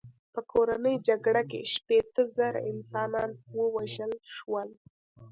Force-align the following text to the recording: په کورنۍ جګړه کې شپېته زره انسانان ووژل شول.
په 0.33 0.41
کورنۍ 0.51 0.95
جګړه 1.07 1.43
کې 1.49 1.61
شپېته 1.73 2.23
زره 2.35 2.61
انسانان 2.71 3.31
ووژل 3.57 4.13
شول. 4.35 4.69